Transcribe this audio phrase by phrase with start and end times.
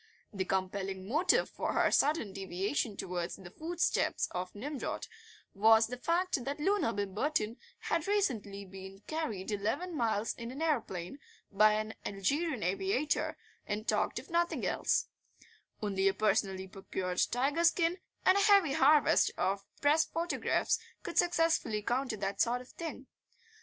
[0.33, 5.05] The compelling motive for her sudden deviation towards the footsteps of Nimrod
[5.53, 11.19] was the fact that Loona Bimberton had recently been carried eleven miles in an aeroplane
[11.51, 13.37] by an Algerian aviator,
[13.67, 15.05] and talked of nothing else;
[15.83, 21.83] only a personally procured tiger skin and a heavy harvest of Press photographs could successfully
[21.83, 23.05] counter that sort of thing.